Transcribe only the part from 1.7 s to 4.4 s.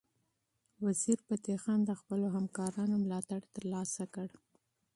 د خپلو همکارانو ملاتړ ترلاسه کړ.